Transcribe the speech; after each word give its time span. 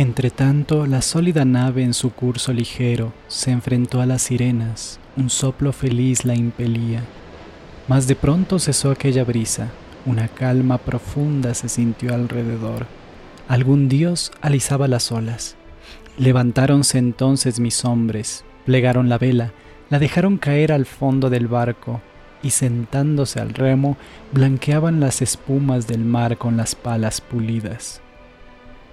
Entretanto, 0.00 0.86
la 0.86 1.02
sólida 1.02 1.44
nave 1.44 1.82
en 1.82 1.92
su 1.92 2.10
curso 2.10 2.54
ligero 2.54 3.12
se 3.28 3.50
enfrentó 3.50 4.00
a 4.00 4.06
las 4.06 4.22
sirenas, 4.22 4.98
un 5.18 5.28
soplo 5.28 5.74
feliz 5.74 6.24
la 6.24 6.34
impelía. 6.34 7.02
Mas 7.86 8.06
de 8.06 8.16
pronto 8.16 8.58
cesó 8.58 8.92
aquella 8.92 9.24
brisa, 9.24 9.68
una 10.06 10.28
calma 10.28 10.78
profunda 10.78 11.52
se 11.52 11.68
sintió 11.68 12.14
alrededor. 12.14 12.86
Algún 13.46 13.90
dios 13.90 14.32
alisaba 14.40 14.88
las 14.88 15.12
olas. 15.12 15.56
Levantáronse 16.16 16.96
entonces 16.96 17.60
mis 17.60 17.84
hombres, 17.84 18.46
plegaron 18.64 19.10
la 19.10 19.18
vela, 19.18 19.52
la 19.90 19.98
dejaron 19.98 20.38
caer 20.38 20.72
al 20.72 20.86
fondo 20.86 21.28
del 21.28 21.46
barco, 21.46 22.00
y 22.42 22.52
sentándose 22.52 23.38
al 23.38 23.52
remo, 23.52 23.98
blanqueaban 24.32 24.98
las 24.98 25.20
espumas 25.20 25.86
del 25.86 26.06
mar 26.06 26.38
con 26.38 26.56
las 26.56 26.74
palas 26.74 27.20
pulidas. 27.20 28.00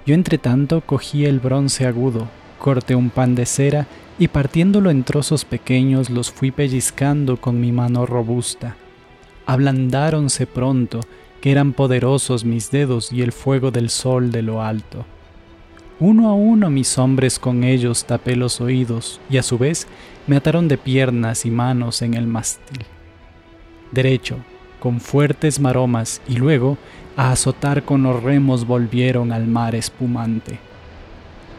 Yo 0.07 0.16
entre 0.16 0.38
tanto 0.38 0.79
cogí 0.79 1.25
el 1.25 1.41
bronce 1.41 1.85
agudo, 1.85 2.29
corté 2.59 2.95
un 2.95 3.09
pan 3.09 3.35
de 3.35 3.45
cera 3.45 3.88
y 4.17 4.29
partiéndolo 4.29 4.89
en 4.89 5.03
trozos 5.03 5.43
pequeños 5.43 6.09
los 6.09 6.31
fui 6.31 6.49
pellizcando 6.49 7.35
con 7.35 7.59
mi 7.59 7.73
mano 7.73 8.05
robusta. 8.05 8.77
Ablandáronse 9.45 10.48
pronto, 10.48 11.01
que 11.41 11.51
eran 11.51 11.73
poderosos 11.73 12.45
mis 12.45 12.71
dedos 12.71 13.12
y 13.12 13.21
el 13.21 13.34
fuego 13.34 13.70
del 13.70 13.89
sol 13.89 14.31
de 14.31 14.43
lo 14.43 14.62
alto. 14.62 15.05
Uno 15.99 16.29
a 16.29 16.34
uno 16.35 16.70
mis 16.70 16.98
hombres 16.98 17.37
con 17.37 17.65
ellos 17.65 18.05
tapé 18.05 18.37
los 18.37 18.62
oídos 18.62 19.20
y 19.29 19.35
a 19.35 19.43
su 19.43 19.57
vez 19.57 19.87
me 20.26 20.37
ataron 20.37 20.70
de 20.70 20.77
piernas 20.77 21.45
y 21.45 21.51
manos 21.51 22.01
en 22.01 22.13
el 22.13 22.27
mástil. 22.27 22.85
Derecho, 23.91 24.37
con 24.79 25.01
fuertes 25.01 25.60
maromas 25.60 26.21
y 26.29 26.37
luego 26.37 26.77
a 27.18 27.32
azotar 27.32 27.84
con 27.84 28.04
los 28.04 28.21
remos 28.23 28.65
volvieron 28.65 29.34
al 29.34 29.48
mar 29.48 29.76
espumante. 29.76 30.60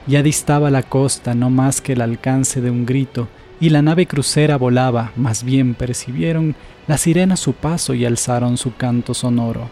Ya 0.07 0.23
distaba 0.23 0.71
la 0.71 0.85
costa 0.85 1.35
no 1.35 1.51
más 1.51 1.83
que 1.83 1.93
el 1.93 2.01
alcance 2.01 2.63
de 2.63 2.71
un 2.71 2.87
grito, 2.87 3.29
y 3.61 3.71
la 3.71 3.83
nave 3.83 4.07
crucera 4.07 4.57
volaba, 4.57 5.11
más 5.17 5.43
bien 5.43 5.75
percibieron 5.75 6.55
las 6.87 7.03
sirenas 7.03 7.41
su 7.41 7.55
paso 7.55 7.93
y 7.93 8.07
alzaron 8.07 8.57
su 8.57 8.77
canto 8.77 9.15
sonoro. 9.15 9.69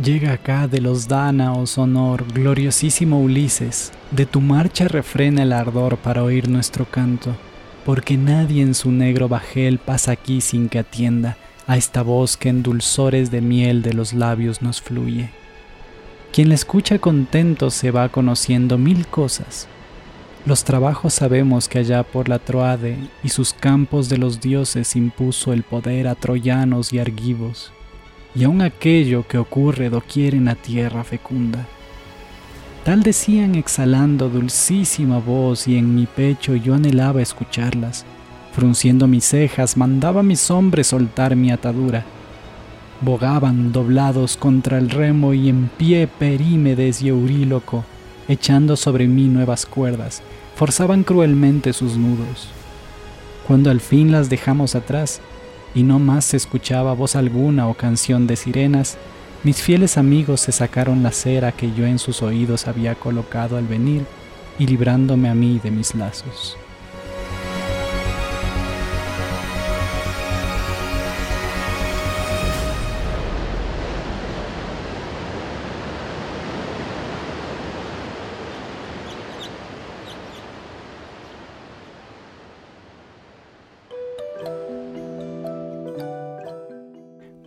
Llega 0.00 0.34
acá 0.34 0.68
de 0.68 0.82
los 0.82 1.08
dánaos 1.08 1.78
honor, 1.78 2.24
gloriosísimo 2.32 3.20
Ulises, 3.20 3.92
de 4.10 4.26
tu 4.26 4.42
marcha 4.42 4.86
refrena 4.86 5.42
el 5.42 5.54
ardor 5.54 5.96
para 5.96 6.22
oír 6.22 6.48
nuestro 6.50 6.84
canto, 6.84 7.34
porque 7.86 8.18
nadie 8.18 8.62
en 8.62 8.74
su 8.74 8.92
negro 8.92 9.28
bajel 9.28 9.78
pasa 9.78 10.12
aquí 10.12 10.42
sin 10.42 10.68
que 10.68 10.78
atienda 10.78 11.38
a 11.70 11.76
esta 11.76 12.02
voz 12.02 12.36
que 12.36 12.48
en 12.48 12.64
dulzores 12.64 13.30
de 13.30 13.40
miel 13.40 13.80
de 13.82 13.92
los 13.92 14.12
labios 14.12 14.60
nos 14.60 14.80
fluye. 14.82 15.30
Quien 16.32 16.48
la 16.48 16.56
escucha 16.56 16.98
contento 16.98 17.70
se 17.70 17.92
va 17.92 18.08
conociendo 18.08 18.76
mil 18.76 19.06
cosas. 19.06 19.68
Los 20.44 20.64
trabajos 20.64 21.14
sabemos 21.14 21.68
que 21.68 21.78
allá 21.78 22.02
por 22.02 22.28
la 22.28 22.40
Troade 22.40 22.96
y 23.22 23.28
sus 23.28 23.52
campos 23.52 24.08
de 24.08 24.18
los 24.18 24.40
dioses 24.40 24.96
impuso 24.96 25.52
el 25.52 25.62
poder 25.62 26.08
a 26.08 26.16
troyanos 26.16 26.92
y 26.92 26.98
argivos, 26.98 27.70
y 28.34 28.42
aun 28.42 28.62
aquello 28.62 29.28
que 29.28 29.38
ocurre 29.38 29.90
doquier 29.90 30.34
en 30.34 30.46
la 30.46 30.56
tierra 30.56 31.04
fecunda. 31.04 31.68
Tal 32.82 33.04
decían 33.04 33.54
exhalando 33.54 34.28
dulcísima 34.28 35.20
voz 35.20 35.68
y 35.68 35.78
en 35.78 35.94
mi 35.94 36.06
pecho 36.06 36.56
yo 36.56 36.74
anhelaba 36.74 37.22
escucharlas, 37.22 38.04
Frunciendo 38.52 39.06
mis 39.06 39.24
cejas, 39.24 39.76
mandaba 39.76 40.20
a 40.20 40.24
mis 40.24 40.50
hombres 40.50 40.88
soltar 40.88 41.36
mi 41.36 41.52
atadura. 41.52 42.04
Bogaban 43.00 43.72
doblados 43.72 44.36
contra 44.36 44.78
el 44.78 44.90
remo 44.90 45.32
y 45.32 45.48
en 45.48 45.70
pie 45.76 46.08
Perímedes 46.08 47.00
y 47.00 47.08
Euríloco, 47.08 47.84
echando 48.28 48.76
sobre 48.76 49.06
mí 49.06 49.28
nuevas 49.28 49.66
cuerdas, 49.66 50.22
forzaban 50.56 51.04
cruelmente 51.04 51.72
sus 51.72 51.96
nudos. 51.96 52.48
Cuando 53.46 53.70
al 53.70 53.80
fin 53.80 54.12
las 54.12 54.28
dejamos 54.28 54.74
atrás, 54.74 55.20
y 55.74 55.84
no 55.84 55.98
más 55.98 56.24
se 56.24 56.36
escuchaba 56.36 56.94
voz 56.94 57.16
alguna 57.16 57.68
o 57.68 57.74
canción 57.74 58.26
de 58.26 58.36
sirenas, 58.36 58.98
mis 59.42 59.62
fieles 59.62 59.96
amigos 59.96 60.40
se 60.40 60.52
sacaron 60.52 61.02
la 61.02 61.12
cera 61.12 61.52
que 61.52 61.72
yo 61.72 61.86
en 61.86 61.98
sus 61.98 62.22
oídos 62.22 62.66
había 62.66 62.94
colocado 62.94 63.56
al 63.56 63.66
venir 63.66 64.04
y 64.58 64.66
librándome 64.66 65.28
a 65.28 65.34
mí 65.34 65.60
de 65.62 65.70
mis 65.70 65.94
lazos. 65.94 66.58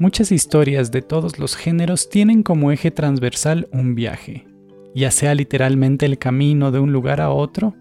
Muchas 0.03 0.33
historias 0.33 0.91
de 0.91 1.01
todos 1.01 1.39
los 1.39 1.55
géneros 1.55 2.09
tienen 2.09 2.43
como 2.43 2.73
eje 2.73 2.91
transversal 2.91 3.69
un 3.71 3.95
viaje, 3.95 4.45
ya 4.93 5.11
sea 5.11 5.33
literalmente 5.33 6.05
el 6.05 6.17
camino 6.17 6.73
de 6.73 6.79
un 6.79 6.91
lugar 6.91 7.21
a 7.21 7.29
otro, 7.29 7.73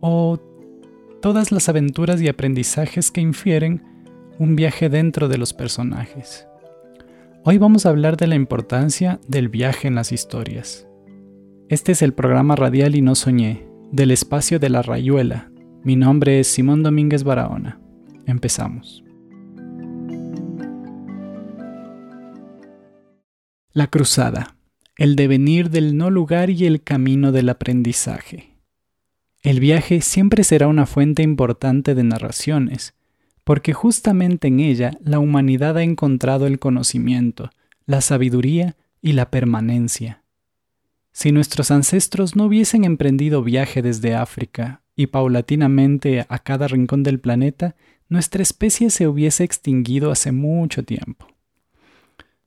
o 0.00 0.40
todas 1.20 1.52
las 1.52 1.68
aventuras 1.68 2.20
y 2.20 2.26
aprendizajes 2.26 3.12
que 3.12 3.20
infieren 3.20 3.80
un 4.40 4.56
viaje 4.56 4.88
dentro 4.88 5.28
de 5.28 5.38
los 5.38 5.54
personajes. 5.54 6.48
Hoy 7.44 7.58
vamos 7.58 7.86
a 7.86 7.90
hablar 7.90 8.16
de 8.16 8.26
la 8.26 8.34
importancia 8.34 9.20
del 9.28 9.48
viaje 9.48 9.86
en 9.86 9.94
las 9.94 10.10
historias. 10.10 10.88
Este 11.68 11.92
es 11.92 12.02
el 12.02 12.12
programa 12.12 12.56
radial 12.56 12.96
Y 12.96 13.02
No 13.02 13.14
Soñé, 13.14 13.68
del 13.92 14.10
espacio 14.10 14.58
de 14.58 14.68
la 14.68 14.82
Rayuela. 14.82 15.52
Mi 15.84 15.94
nombre 15.94 16.40
es 16.40 16.48
Simón 16.48 16.82
Domínguez 16.82 17.22
Barahona. 17.22 17.80
Empezamos. 18.26 19.01
La 23.74 23.86
cruzada, 23.86 24.56
el 24.98 25.16
devenir 25.16 25.70
del 25.70 25.96
no 25.96 26.10
lugar 26.10 26.50
y 26.50 26.66
el 26.66 26.82
camino 26.82 27.32
del 27.32 27.48
aprendizaje. 27.48 28.58
El 29.40 29.60
viaje 29.60 30.02
siempre 30.02 30.44
será 30.44 30.68
una 30.68 30.84
fuente 30.84 31.22
importante 31.22 31.94
de 31.94 32.04
narraciones, 32.04 32.92
porque 33.44 33.72
justamente 33.72 34.48
en 34.48 34.60
ella 34.60 34.90
la 35.02 35.20
humanidad 35.20 35.78
ha 35.78 35.82
encontrado 35.82 36.46
el 36.46 36.58
conocimiento, 36.58 37.48
la 37.86 38.02
sabiduría 38.02 38.76
y 39.00 39.12
la 39.12 39.30
permanencia. 39.30 40.22
Si 41.12 41.32
nuestros 41.32 41.70
ancestros 41.70 42.36
no 42.36 42.44
hubiesen 42.44 42.84
emprendido 42.84 43.42
viaje 43.42 43.80
desde 43.80 44.14
África 44.14 44.82
y 44.94 45.06
paulatinamente 45.06 46.26
a 46.28 46.38
cada 46.40 46.68
rincón 46.68 47.02
del 47.04 47.20
planeta, 47.20 47.74
nuestra 48.10 48.42
especie 48.42 48.90
se 48.90 49.08
hubiese 49.08 49.44
extinguido 49.44 50.10
hace 50.10 50.30
mucho 50.30 50.82
tiempo. 50.82 51.31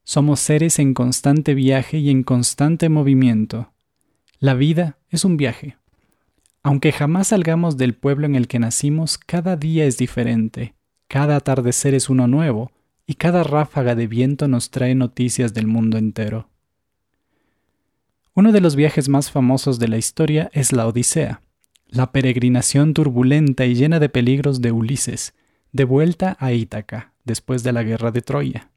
Somos 0.08 0.40
seres 0.40 0.78
en 0.78 0.94
constante 0.94 1.56
viaje 1.56 1.98
y 1.98 2.12
en 2.12 2.22
constante 2.22 2.90
movimiento. 2.90 3.74
La 4.38 4.54
vida 4.54 5.00
es 5.10 5.26
un 5.26 5.36
viaje. 5.36 5.78
Aunque 6.62 6.92
jamás 6.92 7.30
salgamos 7.30 7.76
del 7.76 7.96
pueblo 7.96 8.28
en 8.28 8.36
el 8.36 8.48
que 8.48 8.60
nacimos, 8.60 9.18
cada 9.18 9.58
día 9.58 9.86
es 9.86 9.98
diferente, 9.98 10.76
cada 11.08 11.36
atardecer 11.36 11.96
es 11.96 12.08
uno 12.08 12.28
nuevo, 12.28 12.72
y 13.08 13.16
cada 13.16 13.44
ráfaga 13.44 13.96
de 13.96 14.06
viento 14.06 14.48
nos 14.48 14.70
trae 14.70 14.94
noticias 14.94 15.56
del 15.56 15.66
mundo 15.66 15.98
entero. 15.98 16.50
Uno 18.36 18.52
de 18.52 18.62
los 18.62 18.76
viajes 18.76 19.10
más 19.10 19.32
famosos 19.32 19.80
de 19.80 19.88
la 19.88 19.98
historia 19.98 20.52
es 20.54 20.72
la 20.72 20.86
Odisea, 20.86 21.42
la 21.88 22.12
peregrinación 22.12 22.94
turbulenta 22.94 23.66
y 23.66 23.74
llena 23.74 24.00
de 24.00 24.10
peligros 24.10 24.62
de 24.62 24.72
Ulises, 24.72 25.34
de 25.72 25.84
vuelta 25.84 26.38
a 26.40 26.52
Ítaca, 26.52 27.14
después 27.24 27.64
de 27.64 27.72
la 27.74 27.82
guerra 27.82 28.12
de 28.12 28.22
Troya. 28.22 28.70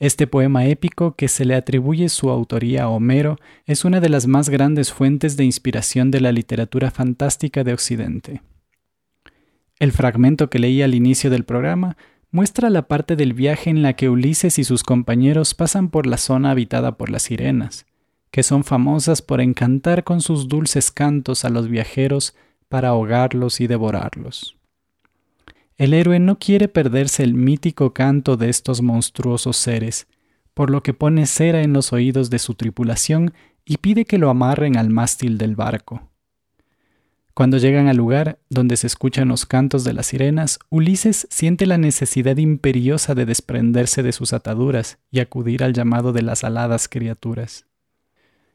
Este 0.00 0.26
poema 0.26 0.64
épico, 0.64 1.14
que 1.14 1.28
se 1.28 1.44
le 1.44 1.54
atribuye 1.54 2.08
su 2.08 2.30
autoría 2.30 2.84
a 2.84 2.88
Homero, 2.88 3.36
es 3.66 3.84
una 3.84 4.00
de 4.00 4.08
las 4.08 4.26
más 4.26 4.48
grandes 4.48 4.94
fuentes 4.94 5.36
de 5.36 5.44
inspiración 5.44 6.10
de 6.10 6.22
la 6.22 6.32
literatura 6.32 6.90
fantástica 6.90 7.64
de 7.64 7.74
Occidente. 7.74 8.40
El 9.78 9.92
fragmento 9.92 10.48
que 10.48 10.58
leí 10.58 10.80
al 10.80 10.94
inicio 10.94 11.28
del 11.28 11.44
programa 11.44 11.98
muestra 12.30 12.70
la 12.70 12.88
parte 12.88 13.14
del 13.14 13.34
viaje 13.34 13.68
en 13.68 13.82
la 13.82 13.92
que 13.92 14.08
Ulises 14.08 14.58
y 14.58 14.64
sus 14.64 14.84
compañeros 14.84 15.54
pasan 15.54 15.90
por 15.90 16.06
la 16.06 16.16
zona 16.16 16.52
habitada 16.52 16.96
por 16.96 17.10
las 17.10 17.24
sirenas, 17.24 17.84
que 18.30 18.42
son 18.42 18.64
famosas 18.64 19.20
por 19.20 19.42
encantar 19.42 20.02
con 20.02 20.22
sus 20.22 20.48
dulces 20.48 20.90
cantos 20.90 21.44
a 21.44 21.50
los 21.50 21.68
viajeros 21.68 22.34
para 22.70 22.88
ahogarlos 22.88 23.60
y 23.60 23.66
devorarlos. 23.66 24.59
El 25.80 25.94
héroe 25.94 26.18
no 26.18 26.38
quiere 26.38 26.68
perderse 26.68 27.22
el 27.22 27.32
mítico 27.32 27.94
canto 27.94 28.36
de 28.36 28.50
estos 28.50 28.82
monstruosos 28.82 29.56
seres, 29.56 30.08
por 30.52 30.68
lo 30.68 30.82
que 30.82 30.92
pone 30.92 31.24
cera 31.24 31.62
en 31.62 31.72
los 31.72 31.94
oídos 31.94 32.28
de 32.28 32.38
su 32.38 32.54
tripulación 32.54 33.32
y 33.64 33.78
pide 33.78 34.04
que 34.04 34.18
lo 34.18 34.28
amarren 34.28 34.76
al 34.76 34.90
mástil 34.90 35.38
del 35.38 35.56
barco. 35.56 36.10
Cuando 37.32 37.56
llegan 37.56 37.88
al 37.88 37.96
lugar 37.96 38.40
donde 38.50 38.76
se 38.76 38.88
escuchan 38.88 39.28
los 39.28 39.46
cantos 39.46 39.82
de 39.82 39.94
las 39.94 40.08
sirenas, 40.08 40.58
Ulises 40.68 41.26
siente 41.30 41.64
la 41.64 41.78
necesidad 41.78 42.36
imperiosa 42.36 43.14
de 43.14 43.24
desprenderse 43.24 44.02
de 44.02 44.12
sus 44.12 44.34
ataduras 44.34 44.98
y 45.10 45.20
acudir 45.20 45.64
al 45.64 45.72
llamado 45.72 46.12
de 46.12 46.20
las 46.20 46.44
aladas 46.44 46.88
criaturas. 46.88 47.64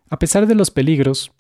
A 0.10 0.20
pesar 0.20 0.46
de 0.46 0.54
los 0.54 0.70
peligros, 0.70 1.32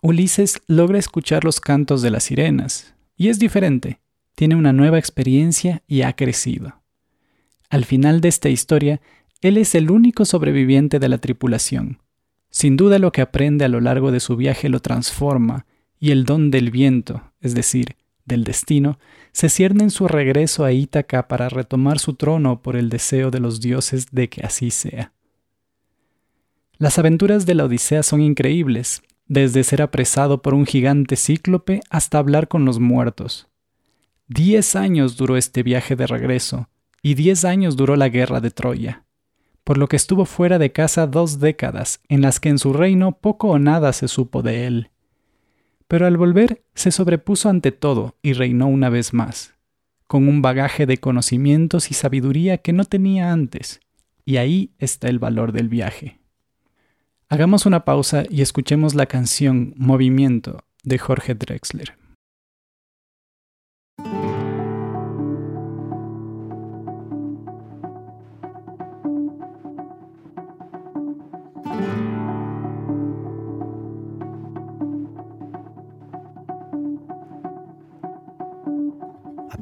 Ulises 0.00 0.62
logra 0.66 0.98
escuchar 0.98 1.44
los 1.44 1.60
cantos 1.60 2.00
de 2.00 2.10
las 2.10 2.24
sirenas, 2.24 2.94
y 3.18 3.28
es 3.28 3.38
diferente, 3.38 4.00
tiene 4.34 4.56
una 4.56 4.72
nueva 4.72 4.98
experiencia 4.98 5.82
y 5.86 6.02
ha 6.02 6.14
crecido. 6.14 6.82
Al 7.70 7.84
final 7.84 8.20
de 8.20 8.28
esta 8.28 8.48
historia, 8.48 9.00
él 9.40 9.58
es 9.58 9.74
el 9.74 9.90
único 9.90 10.24
sobreviviente 10.24 10.98
de 10.98 11.08
la 11.08 11.18
tripulación. 11.18 11.98
Sin 12.50 12.76
duda 12.76 12.98
lo 12.98 13.12
que 13.12 13.20
aprende 13.20 13.64
a 13.64 13.68
lo 13.68 13.80
largo 13.80 14.12
de 14.12 14.20
su 14.20 14.36
viaje 14.36 14.68
lo 14.68 14.80
transforma, 14.80 15.66
y 15.98 16.10
el 16.10 16.24
don 16.24 16.50
del 16.50 16.70
viento, 16.70 17.32
es 17.40 17.54
decir, 17.54 17.96
del 18.24 18.44
destino, 18.44 18.98
se 19.32 19.48
cierne 19.48 19.84
en 19.84 19.90
su 19.90 20.06
regreso 20.08 20.64
a 20.64 20.72
Ítaca 20.72 21.28
para 21.28 21.48
retomar 21.48 21.98
su 21.98 22.14
trono 22.14 22.62
por 22.62 22.76
el 22.76 22.88
deseo 22.88 23.30
de 23.30 23.40
los 23.40 23.60
dioses 23.60 24.06
de 24.12 24.28
que 24.28 24.42
así 24.42 24.70
sea. 24.70 25.12
Las 26.78 26.98
aventuras 26.98 27.46
de 27.46 27.54
la 27.54 27.64
Odisea 27.64 28.02
son 28.02 28.20
increíbles, 28.20 29.02
desde 29.26 29.64
ser 29.64 29.82
apresado 29.82 30.42
por 30.42 30.54
un 30.54 30.66
gigante 30.66 31.16
cíclope 31.16 31.80
hasta 31.90 32.18
hablar 32.18 32.48
con 32.48 32.64
los 32.64 32.78
muertos. 32.78 33.48
Diez 34.26 34.74
años 34.74 35.16
duró 35.16 35.36
este 35.36 35.62
viaje 35.62 35.96
de 35.96 36.06
regreso, 36.06 36.70
y 37.02 37.14
diez 37.14 37.44
años 37.44 37.76
duró 37.76 37.94
la 37.94 38.08
guerra 38.08 38.40
de 38.40 38.50
Troya, 38.50 39.04
por 39.64 39.76
lo 39.76 39.86
que 39.86 39.96
estuvo 39.96 40.24
fuera 40.24 40.58
de 40.58 40.72
casa 40.72 41.06
dos 41.06 41.40
décadas 41.40 42.00
en 42.08 42.22
las 42.22 42.40
que 42.40 42.48
en 42.48 42.58
su 42.58 42.72
reino 42.72 43.18
poco 43.18 43.48
o 43.48 43.58
nada 43.58 43.92
se 43.92 44.08
supo 44.08 44.42
de 44.42 44.66
él. 44.66 44.90
Pero 45.88 46.06
al 46.06 46.16
volver 46.16 46.64
se 46.74 46.90
sobrepuso 46.90 47.50
ante 47.50 47.70
todo 47.70 48.16
y 48.22 48.32
reinó 48.32 48.66
una 48.66 48.88
vez 48.88 49.12
más, 49.12 49.54
con 50.06 50.26
un 50.26 50.40
bagaje 50.40 50.86
de 50.86 50.96
conocimientos 50.96 51.90
y 51.90 51.94
sabiduría 51.94 52.58
que 52.58 52.72
no 52.72 52.84
tenía 52.86 53.30
antes, 53.30 53.80
y 54.24 54.38
ahí 54.38 54.72
está 54.78 55.08
el 55.08 55.18
valor 55.18 55.52
del 55.52 55.68
viaje. 55.68 56.18
Hagamos 57.28 57.66
una 57.66 57.84
pausa 57.84 58.24
y 58.30 58.40
escuchemos 58.40 58.94
la 58.94 59.04
canción 59.04 59.74
Movimiento 59.76 60.64
de 60.82 60.96
Jorge 60.96 61.34
Drexler. 61.34 62.03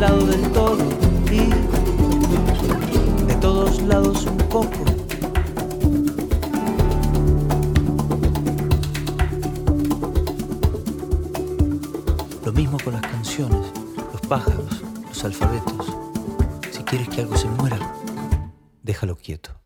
lado 0.00 0.26
del 0.26 0.52
todo 0.52 0.78
y 1.30 1.48
de 3.26 3.34
todos 3.40 3.80
lados 3.82 4.26
un 4.26 4.36
poco. 4.36 4.84
Lo 12.44 12.52
mismo 12.52 12.76
con 12.84 12.92
las 12.92 13.02
canciones, 13.02 13.72
los 14.12 14.20
pájaros, 14.28 14.82
los 15.08 15.24
alfabetos. 15.24 15.96
Si 16.70 16.82
quieres 16.82 17.08
que 17.08 17.22
algo 17.22 17.36
se 17.36 17.48
muera, 17.48 17.78
déjalo 18.82 19.16
quieto. 19.16 19.62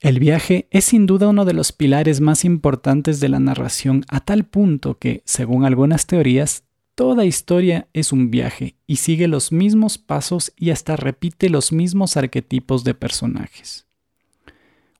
El 0.00 0.18
viaje 0.18 0.68
es 0.70 0.84
sin 0.84 1.06
duda 1.06 1.28
uno 1.28 1.46
de 1.46 1.54
los 1.54 1.72
pilares 1.72 2.20
más 2.20 2.44
importantes 2.44 3.20
de 3.20 3.30
la 3.30 3.40
narración 3.40 4.04
a 4.08 4.20
tal 4.20 4.44
punto 4.44 4.98
que, 4.98 5.22
según 5.24 5.64
algunas 5.64 6.06
teorías, 6.06 6.63
toda 6.94 7.24
historia 7.24 7.88
es 7.92 8.12
un 8.12 8.30
viaje 8.30 8.76
y 8.86 8.96
sigue 8.96 9.28
los 9.28 9.52
mismos 9.52 9.98
pasos 9.98 10.52
y 10.56 10.70
hasta 10.70 10.96
repite 10.96 11.50
los 11.50 11.72
mismos 11.72 12.16
arquetipos 12.16 12.84
de 12.84 12.94
personajes. 12.94 13.86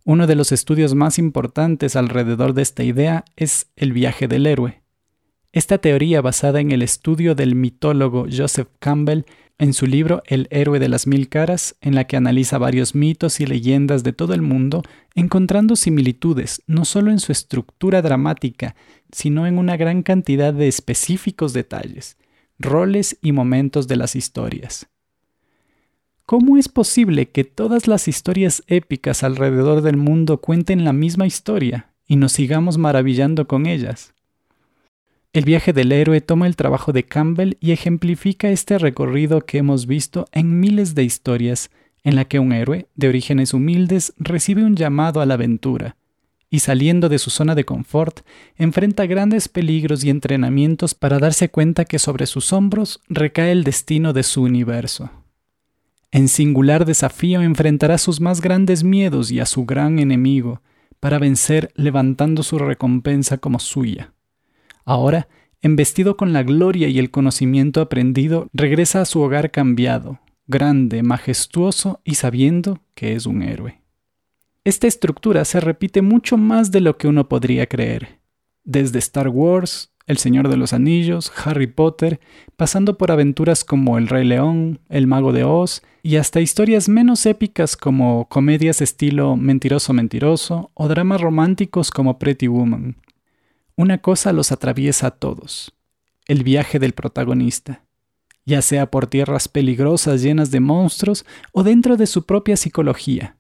Uno 0.05 0.27
de 0.27 0.35
los 0.35 0.53
estudios 0.53 0.95
más 0.95 1.19
importantes 1.19 1.97
alrededor 1.97 2.53
de 2.53 2.63
esta 2.63 2.85
idea 2.85 3.25
es 3.37 3.71
el 3.77 3.93
viaje 3.93 4.29
del 4.29 4.47
héroe. 4.47 4.83
Esta 5.53 5.79
teoría 5.79 6.21
basada 6.21 6.61
en 6.61 6.73
el 6.73 6.83
estudio 6.83 7.35
del 7.35 7.55
mitólogo 7.55 8.27
Joseph 8.31 8.69
Campbell 8.81 9.25
en 9.59 9.73
su 9.73 9.87
libro 9.87 10.23
El 10.27 10.49
héroe 10.51 10.79
de 10.79 10.89
las 10.89 11.07
mil 11.07 11.29
caras, 11.29 11.77
en 11.81 11.95
la 11.95 12.05
que 12.05 12.17
analiza 12.17 12.59
varios 12.59 12.95
mitos 12.95 13.41
y 13.41 13.47
leyendas 13.47 14.03
de 14.03 14.13
todo 14.13 14.35
el 14.35 14.43
mundo, 14.43 14.83
encontrando 15.15 15.77
similitudes 15.77 16.63
no 16.67 16.85
solo 16.85 17.11
en 17.11 17.21
su 17.21 17.31
estructura 17.33 18.03
dramática, 18.03 18.75
sino 19.13 19.47
en 19.47 19.59
una 19.59 19.77
gran 19.77 20.03
cantidad 20.03 20.53
de 20.53 20.67
específicos 20.67 21.53
detalles, 21.53 22.17
roles 22.59 23.17
y 23.23 23.33
momentos 23.33 23.87
de 23.87 23.97
las 23.97 24.17
historias. 24.17 24.89
¿Cómo 26.27 26.57
es 26.57 26.69
posible 26.69 27.31
que 27.31 27.45
todas 27.45 27.87
las 27.87 28.09
historias 28.09 28.63
épicas 28.67 29.23
alrededor 29.23 29.83
del 29.83 29.99
mundo 29.99 30.41
cuenten 30.41 30.85
la 30.85 30.95
misma 30.95 31.27
historia 31.27 31.93
y 32.07 32.17
nos 32.17 32.33
sigamos 32.33 32.79
maravillando 32.79 33.47
con 33.47 33.67
ellas? 33.67 34.14
El 35.35 35.45
viaje 35.45 35.73
del 35.73 35.91
héroe 35.91 36.21
toma 36.21 36.47
el 36.47 36.55
trabajo 36.55 36.93
de 36.93 37.03
Campbell 37.03 37.57
y 37.59 37.73
ejemplifica 37.73 38.51
este 38.51 38.79
recorrido 38.79 39.41
que 39.41 39.59
hemos 39.59 39.89
visto 39.89 40.27
en 40.31 40.61
miles 40.61 40.95
de 40.95 41.03
historias 41.03 41.73
en 42.05 42.15
la 42.15 42.25
que 42.27 42.39
un 42.39 42.53
héroe, 42.53 42.87
de 42.95 43.09
orígenes 43.09 43.53
humildes, 43.53 44.15
recibe 44.17 44.63
un 44.63 44.77
llamado 44.77 45.21
a 45.21 45.27
la 45.27 45.35
aventura, 45.35 45.97
y 46.51 46.61
saliendo 46.61 47.09
de 47.09 47.19
su 47.19 47.31
zona 47.31 47.57
de 47.57 47.65
confort, 47.65 48.21
enfrenta 48.55 49.07
grandes 49.07 49.49
peligros 49.49 50.05
y 50.05 50.11
entrenamientos 50.11 50.95
para 50.95 51.19
darse 51.19 51.49
cuenta 51.49 51.85
que 51.85 51.99
sobre 51.99 52.27
sus 52.27 52.53
hombros 52.53 53.01
recae 53.09 53.51
el 53.51 53.65
destino 53.65 54.13
de 54.13 54.23
su 54.23 54.41
universo. 54.41 55.11
En 56.13 56.29
singular 56.29 56.85
desafío 56.85 57.43
enfrentará 57.43 57.99
sus 57.99 58.21
más 58.21 58.41
grandes 58.41 58.85
miedos 58.85 59.33
y 59.33 59.41
a 59.41 59.47
su 59.47 59.65
gran 59.65 59.99
enemigo, 59.99 60.63
para 61.01 61.19
vencer 61.19 61.73
levantando 61.75 62.45
su 62.45 62.57
recompensa 62.61 63.39
como 63.39 63.59
suya. 63.59 64.15
Ahora, 64.85 65.29
embestido 65.63 66.17
con 66.17 66.33
la 66.33 66.43
gloria 66.43 66.89
y 66.89 66.99
el 66.99 67.11
conocimiento 67.11 67.81
aprendido, 67.81 68.49
regresa 68.53 69.01
a 69.01 69.05
su 69.05 69.21
hogar 69.21 69.51
cambiado, 69.51 70.21
grande, 70.47 71.03
majestuoso 71.03 72.01
y 72.05 72.17
sabiendo 72.17 72.81
que 72.95 73.15
es 73.15 73.27
un 73.27 73.43
héroe. 73.43 73.81
Esta 74.65 74.87
estructura 74.87 75.45
se 75.45 75.61
repite 75.61 76.03
mucho 76.03 76.37
más 76.37 76.71
de 76.71 76.81
lo 76.81 76.97
que 76.97 77.07
uno 77.07 77.29
podría 77.29 77.67
creer. 77.67 78.21
Desde 78.65 78.99
Star 78.99 79.29
Wars, 79.29 79.93
El 80.07 80.17
Señor 80.17 80.49
de 80.49 80.57
los 80.57 80.73
Anillos, 80.73 81.31
Harry 81.45 81.67
Potter, 81.67 82.19
pasando 82.57 82.97
por 82.97 83.11
aventuras 83.11 83.63
como 83.63 83.99
El 83.99 84.09
Rey 84.09 84.25
León, 84.25 84.81
El 84.89 85.07
Mago 85.07 85.33
de 85.33 85.45
Oz, 85.45 85.83
y 86.03 86.17
hasta 86.17 86.41
historias 86.41 86.89
menos 86.89 87.27
épicas 87.27 87.77
como 87.77 88.27
comedias 88.29 88.81
estilo 88.81 89.37
Mentiroso 89.37 89.93
Mentiroso 89.93 90.71
o 90.75 90.89
dramas 90.89 91.21
románticos 91.21 91.91
como 91.91 92.19
Pretty 92.19 92.47
Woman. 92.47 92.97
Una 93.77 93.99
cosa 93.99 94.33
los 94.33 94.53
atraviesa 94.53 95.09
a 95.09 95.11
todos, 95.11 95.75
el 96.27 96.45
viaje 96.45 96.79
del 96.79 96.93
protagonista, 96.93 97.83
ya 98.47 98.63
sea 98.63 98.91
por 98.91 99.09
tierras 99.09 99.49
peligrosas 99.49 100.23
llenas 100.23 100.51
de 100.51 100.61
monstruos 100.61 101.27
o 101.53 101.65
dentro 101.65 101.97
de 101.97 102.07
su 102.07 102.25
propia 102.25 102.57
psicología. 102.57 103.37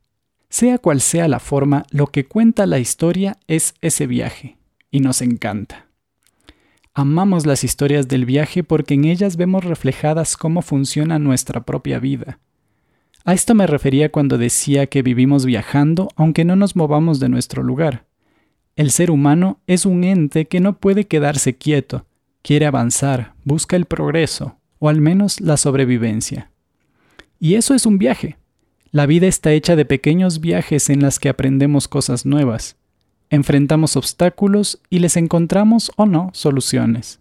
Sea 0.48 0.78
cual 0.78 1.00
sea 1.00 1.28
la 1.28 1.40
forma, 1.40 1.84
lo 1.90 2.08
que 2.08 2.26
cuenta 2.26 2.66
la 2.66 2.78
historia 2.78 3.38
es 3.46 3.74
ese 3.80 4.06
viaje, 4.06 4.56
y 4.90 5.00
nos 5.00 5.22
encanta. 5.22 5.86
Amamos 6.94 7.44
las 7.44 7.64
historias 7.64 8.06
del 8.06 8.24
viaje 8.24 8.62
porque 8.62 8.94
en 8.94 9.04
ellas 9.04 9.36
vemos 9.36 9.64
reflejadas 9.64 10.36
cómo 10.36 10.62
funciona 10.62 11.18
nuestra 11.18 11.64
propia 11.64 11.98
vida. 11.98 12.38
A 13.24 13.34
esto 13.34 13.54
me 13.54 13.66
refería 13.66 14.12
cuando 14.12 14.38
decía 14.38 14.86
que 14.86 15.02
vivimos 15.02 15.44
viajando 15.44 16.08
aunque 16.14 16.44
no 16.44 16.56
nos 16.56 16.76
movamos 16.76 17.18
de 17.18 17.28
nuestro 17.28 17.62
lugar. 17.62 18.04
El 18.76 18.90
ser 18.90 19.10
humano 19.10 19.60
es 19.66 19.86
un 19.86 20.02
ente 20.02 20.46
que 20.46 20.60
no 20.60 20.78
puede 20.78 21.06
quedarse 21.06 21.56
quieto, 21.56 22.06
quiere 22.42 22.66
avanzar, 22.66 23.34
busca 23.44 23.76
el 23.76 23.84
progreso, 23.84 24.56
o 24.80 24.88
al 24.88 25.00
menos 25.00 25.40
la 25.40 25.56
sobrevivencia. 25.56 26.50
Y 27.38 27.54
eso 27.54 27.74
es 27.74 27.86
un 27.86 27.98
viaje. 27.98 28.36
La 28.90 29.06
vida 29.06 29.26
está 29.26 29.52
hecha 29.52 29.76
de 29.76 29.84
pequeños 29.84 30.40
viajes 30.40 30.90
en 30.90 31.02
las 31.02 31.18
que 31.18 31.28
aprendemos 31.28 31.88
cosas 31.88 32.26
nuevas, 32.26 32.76
enfrentamos 33.30 33.96
obstáculos 33.96 34.80
y 34.90 34.98
les 35.00 35.16
encontramos 35.16 35.92
o 35.96 36.06
no 36.06 36.30
soluciones. 36.32 37.20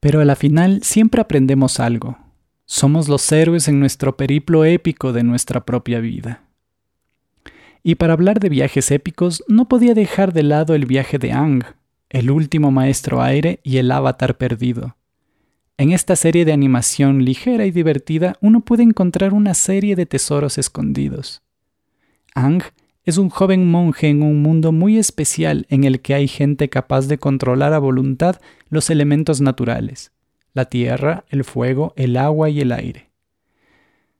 Pero 0.00 0.20
a 0.20 0.24
la 0.24 0.36
final 0.36 0.82
siempre 0.82 1.20
aprendemos 1.20 1.78
algo. 1.78 2.18
Somos 2.64 3.08
los 3.08 3.30
héroes 3.32 3.68
en 3.68 3.80
nuestro 3.80 4.16
periplo 4.16 4.64
épico 4.64 5.12
de 5.12 5.24
nuestra 5.24 5.64
propia 5.64 6.00
vida. 6.00 6.42
Y 7.82 7.94
para 7.94 8.12
hablar 8.12 8.40
de 8.40 8.48
viajes 8.48 8.90
épicos, 8.90 9.42
no 9.48 9.68
podía 9.68 9.94
dejar 9.94 10.32
de 10.32 10.42
lado 10.42 10.74
el 10.74 10.86
viaje 10.86 11.18
de 11.18 11.32
Ang, 11.32 11.64
el 12.10 12.30
último 12.30 12.70
maestro 12.70 13.22
aire 13.22 13.60
y 13.62 13.78
el 13.78 13.90
avatar 13.90 14.36
perdido. 14.36 14.96
En 15.78 15.92
esta 15.92 16.14
serie 16.14 16.44
de 16.44 16.52
animación 16.52 17.24
ligera 17.24 17.64
y 17.64 17.70
divertida 17.70 18.36
uno 18.42 18.60
puede 18.60 18.82
encontrar 18.82 19.32
una 19.32 19.54
serie 19.54 19.96
de 19.96 20.04
tesoros 20.04 20.58
escondidos. 20.58 21.42
Ang 22.34 22.62
es 23.04 23.16
un 23.16 23.30
joven 23.30 23.70
monje 23.70 24.08
en 24.08 24.22
un 24.22 24.42
mundo 24.42 24.72
muy 24.72 24.98
especial 24.98 25.66
en 25.70 25.84
el 25.84 26.00
que 26.00 26.14
hay 26.14 26.28
gente 26.28 26.68
capaz 26.68 27.06
de 27.06 27.16
controlar 27.16 27.72
a 27.72 27.78
voluntad 27.78 28.40
los 28.68 28.90
elementos 28.90 29.40
naturales, 29.40 30.12
la 30.52 30.66
tierra, 30.66 31.24
el 31.30 31.44
fuego, 31.44 31.94
el 31.96 32.18
agua 32.18 32.50
y 32.50 32.60
el 32.60 32.72
aire. 32.72 33.10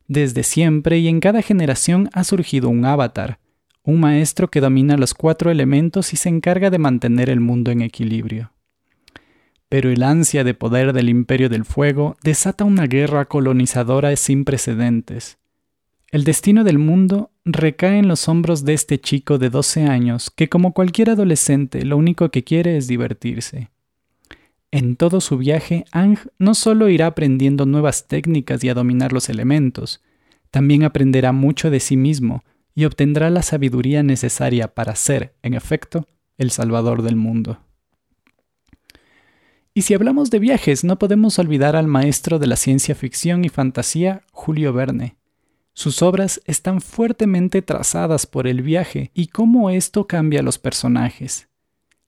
Desde 0.08 0.44
siempre 0.44 0.98
y 0.98 1.08
en 1.08 1.20
cada 1.20 1.42
generación 1.42 2.08
ha 2.14 2.24
surgido 2.24 2.70
un 2.70 2.84
avatar, 2.86 3.38
un 3.90 4.00
maestro 4.00 4.48
que 4.48 4.60
domina 4.60 4.96
los 4.96 5.14
cuatro 5.14 5.50
elementos 5.50 6.12
y 6.12 6.16
se 6.16 6.28
encarga 6.28 6.70
de 6.70 6.78
mantener 6.78 7.28
el 7.28 7.40
mundo 7.40 7.70
en 7.70 7.82
equilibrio. 7.82 8.52
Pero 9.68 9.90
el 9.90 10.02
ansia 10.02 10.42
de 10.44 10.54
poder 10.54 10.92
del 10.92 11.08
imperio 11.08 11.48
del 11.48 11.64
fuego 11.64 12.16
desata 12.24 12.64
una 12.64 12.86
guerra 12.86 13.26
colonizadora 13.26 14.14
sin 14.16 14.44
precedentes. 14.44 15.38
El 16.10 16.24
destino 16.24 16.64
del 16.64 16.78
mundo 16.78 17.30
recae 17.44 17.98
en 17.98 18.08
los 18.08 18.28
hombros 18.28 18.64
de 18.64 18.74
este 18.74 18.98
chico 18.98 19.38
de 19.38 19.48
12 19.50 19.84
años 19.84 20.30
que 20.30 20.48
como 20.48 20.72
cualquier 20.72 21.10
adolescente 21.10 21.84
lo 21.84 21.96
único 21.96 22.30
que 22.30 22.42
quiere 22.42 22.76
es 22.76 22.88
divertirse. 22.88 23.70
En 24.72 24.96
todo 24.96 25.20
su 25.20 25.36
viaje, 25.36 25.84
Ang 25.92 26.18
no 26.38 26.54
solo 26.54 26.88
irá 26.88 27.06
aprendiendo 27.06 27.66
nuevas 27.66 28.08
técnicas 28.08 28.62
y 28.64 28.68
a 28.68 28.74
dominar 28.74 29.12
los 29.12 29.28
elementos, 29.28 30.00
también 30.50 30.84
aprenderá 30.84 31.32
mucho 31.32 31.70
de 31.70 31.80
sí 31.80 31.96
mismo, 31.96 32.44
y 32.80 32.86
obtendrá 32.86 33.28
la 33.28 33.42
sabiduría 33.42 34.02
necesaria 34.02 34.72
para 34.72 34.96
ser, 34.96 35.34
en 35.42 35.52
efecto, 35.52 36.08
el 36.38 36.50
Salvador 36.50 37.02
del 37.02 37.14
mundo. 37.14 37.58
Y 39.74 39.82
si 39.82 39.92
hablamos 39.92 40.30
de 40.30 40.38
viajes, 40.38 40.82
no 40.82 40.98
podemos 40.98 41.38
olvidar 41.38 41.76
al 41.76 41.86
maestro 41.86 42.38
de 42.38 42.46
la 42.46 42.56
ciencia 42.56 42.94
ficción 42.94 43.44
y 43.44 43.50
fantasía, 43.50 44.22
Julio 44.32 44.72
Verne. 44.72 45.18
Sus 45.74 46.00
obras 46.00 46.40
están 46.46 46.80
fuertemente 46.80 47.60
trazadas 47.60 48.24
por 48.24 48.46
el 48.46 48.62
viaje 48.62 49.10
y 49.12 49.26
cómo 49.26 49.68
esto 49.68 50.06
cambia 50.06 50.40
a 50.40 50.42
los 50.42 50.56
personajes. 50.58 51.50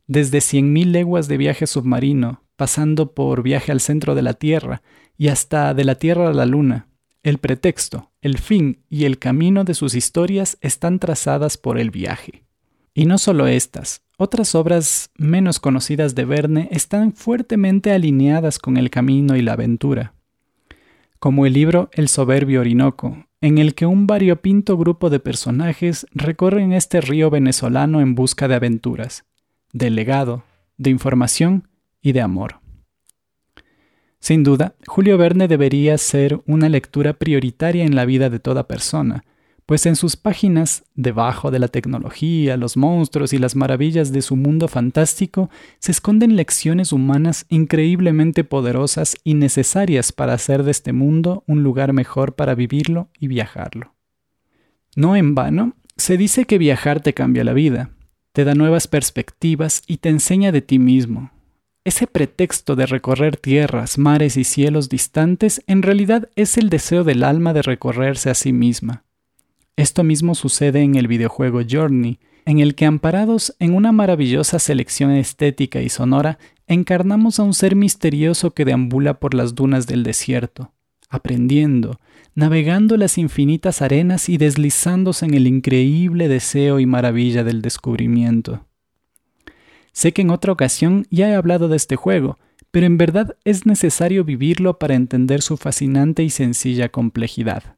Desde 0.07 0.41
Cien 0.41 0.73
mil 0.73 0.91
leguas 0.91 1.29
de 1.29 1.37
viaje 1.37 1.67
submarino, 1.67 2.45
pasando 2.57 3.12
por 3.12 3.43
viaje 3.43 3.73
al 3.73 3.81
centro 3.81 4.14
de 4.14 4.23
la 4.23 4.33
Tierra 4.33 4.81
y 5.19 5.29
hasta 5.29 5.75
de 5.75 5.85
la 5.85 5.97
Tierra 5.97 6.31
a 6.31 6.33
la 6.33 6.47
Luna, 6.47 6.88
el 7.23 7.37
pretexto, 7.37 8.12
el 8.23 8.38
fin 8.38 8.85
y 8.88 9.05
el 9.05 9.19
camino 9.19 9.64
de 9.64 9.75
sus 9.75 9.95
historias 9.95 10.57
están 10.61 11.00
trazadas 11.00 11.59
por 11.59 11.79
el 11.79 11.91
viaje. 11.91 12.45
Y 12.95 13.05
no 13.07 13.19
solo 13.19 13.49
estas, 13.49 14.02
otras 14.17 14.55
obras 14.55 15.11
menos 15.17 15.59
conocidas 15.59 16.14
de 16.14 16.25
Verne 16.25 16.69
están 16.71 17.12
fuertemente 17.14 17.91
alineadas 17.91 18.61
con 18.61 18.76
el 18.76 18.91
camino 18.91 19.37
y 19.37 19.43
la 19.43 19.55
aventura, 19.55 20.14
como 21.19 21.47
el 21.47 21.52
libro 21.52 21.91
El 21.93 22.09
soberbio 22.09 22.61
Orinoco, 22.61 23.26
en 23.41 23.59
el 23.59 23.75
que 23.75 23.87
un 23.87 24.07
variopinto 24.07 24.76
grupo 24.76 25.11
de 25.11 25.19
personajes 25.19 26.07
recorren 26.12 26.73
este 26.73 27.00
río 27.00 27.29
venezolano 27.29 28.00
en 28.00 28.14
busca 28.14 28.47
de 28.47 28.55
aventuras, 28.55 29.25
de 29.73 29.91
legado, 29.91 30.45
de 30.76 30.91
información 30.91 31.69
y 32.00 32.12
de 32.12 32.21
amor. 32.21 32.62
Sin 34.23 34.45
duda, 34.45 34.76
Julio 34.87 35.19
Verne 35.19 35.49
debería 35.49 35.99
ser 35.99 36.41
una 36.47 36.69
lectura 36.69 37.14
prioritaria 37.14 37.85
en 37.85 37.97
la 37.97 38.05
vida 38.05 38.31
de 38.31 38.38
toda 38.38 38.69
persona, 38.69 39.25
pues 39.67 39.85
en 39.85 39.97
sus 39.97 40.14
páginas, 40.14 40.85
debajo 40.95 41.50
de 41.50 41.59
la 41.59 41.67
tecnología, 41.67 42.57
los 42.57 42.76
monstruos 42.76 43.33
y 43.33 43.38
las 43.38 43.57
maravillas 43.57 44.12
de 44.12 44.23
su 44.23 44.37
mundo 44.37 44.69
fantástico, 44.69 45.50
se 45.81 45.91
esconden 45.91 46.37
lecciones 46.37 46.93
humanas 46.93 47.47
increíblemente 47.49 48.45
poderosas 48.45 49.17
y 49.25 49.35
necesarias 49.35 50.12
para 50.12 50.35
hacer 50.35 50.62
de 50.62 50.71
este 50.71 50.93
mundo 50.93 51.43
un 51.49 51.64
lugar 51.64 51.93
mejor 51.93 52.37
para 52.37 52.55
vivirlo 52.55 53.09
y 53.19 53.26
viajarlo. 53.26 53.93
No 54.95 55.17
en 55.17 55.35
vano, 55.35 55.75
Se 55.97 56.17
dice 56.17 56.45
que 56.47 56.59
viajar 56.59 57.00
te 57.00 57.12
cambia 57.12 57.43
la 57.43 57.52
vida, 57.52 57.91
te 58.33 58.45
da 58.45 58.55
nuevas 58.55 58.87
perspectivas 58.87 59.83
y 59.88 59.97
te 59.97 60.09
enseña 60.11 60.52
de 60.52 60.62
ti 60.62 60.79
mismo. 60.79 61.33
Ese 61.84 62.06
pretexto 62.06 62.76
de 62.76 62.86
recorrer 62.86 63.36
tierras, 63.36 63.98
mares 63.98 64.36
y 64.36 64.44
cielos 64.44 64.88
distantes 64.88 65.62
en 65.66 65.82
realidad 65.82 66.28
es 66.36 66.56
el 66.56 66.70
deseo 66.70 67.02
del 67.02 67.24
alma 67.24 67.52
de 67.52 67.62
recorrerse 67.62 68.30
a 68.30 68.34
sí 68.34 68.52
misma. 68.52 69.02
Esto 69.74 70.04
mismo 70.04 70.36
sucede 70.36 70.82
en 70.82 70.94
el 70.94 71.08
videojuego 71.08 71.62
Journey, 71.68 72.20
en 72.44 72.60
el 72.60 72.76
que 72.76 72.86
amparados 72.86 73.56
en 73.58 73.74
una 73.74 73.90
maravillosa 73.90 74.60
selección 74.60 75.10
estética 75.10 75.82
y 75.82 75.88
sonora, 75.88 76.38
encarnamos 76.68 77.40
a 77.40 77.42
un 77.42 77.54
ser 77.54 77.74
misterioso 77.74 78.52
que 78.52 78.64
deambula 78.64 79.18
por 79.18 79.34
las 79.34 79.56
dunas 79.56 79.88
del 79.88 80.04
desierto, 80.04 80.72
aprendiendo, 81.08 81.98
navegando 82.36 82.96
las 82.96 83.18
infinitas 83.18 83.82
arenas 83.82 84.28
y 84.28 84.38
deslizándose 84.38 85.26
en 85.26 85.34
el 85.34 85.48
increíble 85.48 86.28
deseo 86.28 86.78
y 86.78 86.86
maravilla 86.86 87.42
del 87.42 87.60
descubrimiento. 87.60 88.66
Sé 89.92 90.12
que 90.12 90.22
en 90.22 90.30
otra 90.30 90.52
ocasión 90.52 91.06
ya 91.11 91.28
he 91.28 91.34
hablado 91.34 91.68
de 91.68 91.76
este 91.76 91.96
juego, 91.96 92.38
pero 92.70 92.87
en 92.87 92.96
verdad 92.96 93.37
es 93.44 93.66
necesario 93.66 94.25
vivirlo 94.25 94.78
para 94.78 94.94
entender 94.94 95.42
su 95.42 95.56
fascinante 95.56 96.22
y 96.22 96.30
sencilla 96.30 96.88
complejidad. 96.88 97.76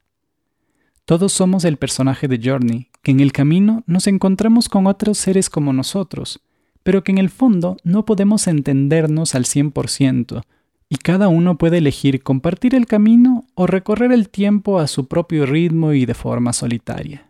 Todos 1.03 1.33
somos 1.33 1.65
el 1.65 1.77
personaje 1.77 2.27
de 2.27 2.39
Journey, 2.43 2.87
que 3.03 3.11
en 3.11 3.19
el 3.19 3.31
camino 3.31 3.83
nos 3.85 4.07
encontramos 4.07 4.69
con 4.69 4.87
otros 4.87 5.17
seres 5.17 5.49
como 5.49 5.73
nosotros, 5.73 6.39
pero 6.81 7.03
que 7.03 7.11
en 7.11 7.17
el 7.17 7.29
fondo 7.29 7.77
no 7.83 8.05
podemos 8.05 8.47
entendernos 8.47 9.35
al 9.35 9.43
100%, 9.43 10.43
y 10.87 10.95
cada 10.97 11.27
uno 11.27 11.57
puede 11.57 11.79
elegir 11.79 12.23
compartir 12.23 12.73
el 12.73 12.85
camino 12.85 13.45
o 13.53 13.67
recorrer 13.67 14.11
el 14.11 14.29
tiempo 14.29 14.79
a 14.79 14.87
su 14.87 15.07
propio 15.07 15.45
ritmo 15.45 15.93
y 15.93 16.05
de 16.05 16.13
forma 16.13 16.53
solitaria. 16.53 17.29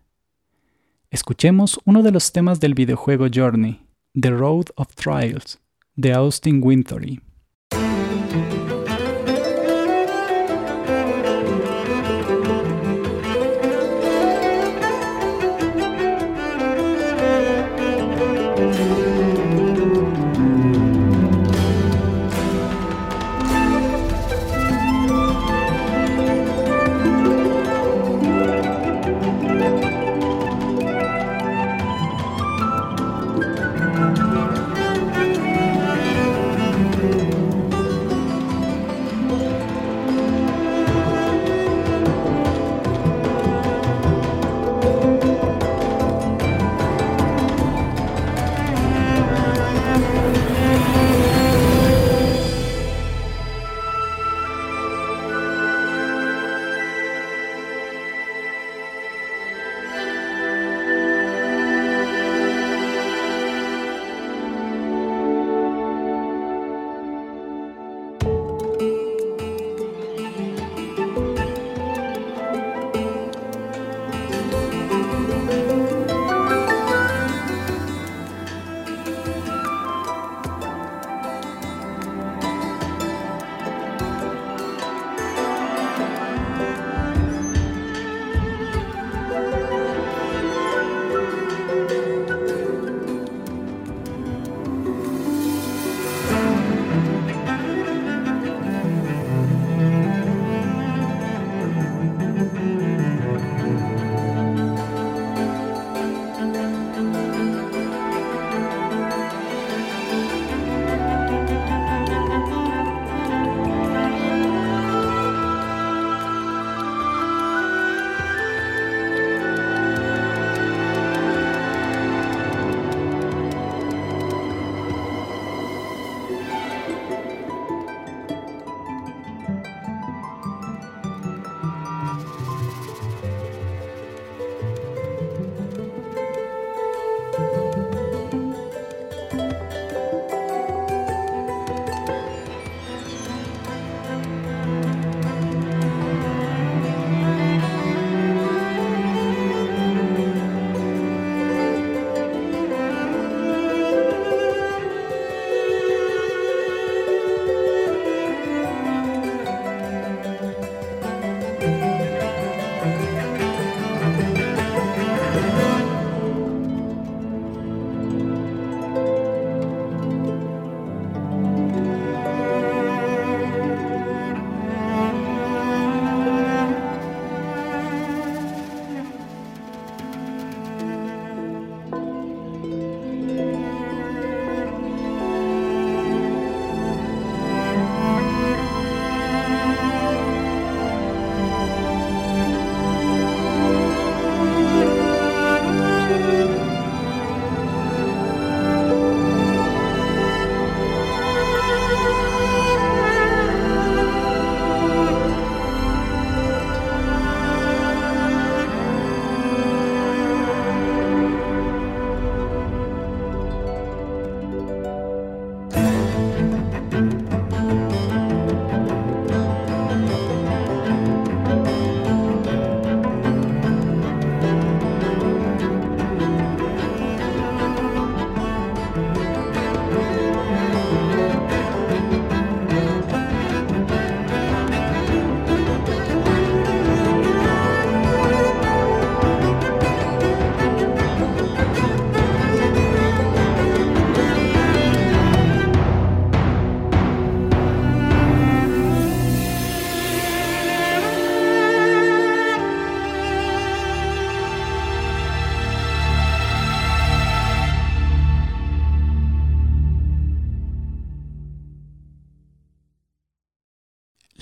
Escuchemos 1.10 1.80
uno 1.86 2.04
de 2.04 2.12
los 2.12 2.32
temas 2.32 2.60
del 2.60 2.74
videojuego 2.74 3.28
Journey, 3.34 3.85
The 4.18 4.34
Road 4.34 4.72
of 4.78 4.96
Trials, 4.96 5.58
de 6.00 6.14
Austin 6.14 6.62
Wintory. 6.62 7.20